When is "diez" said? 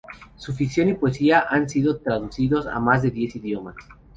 3.11-3.35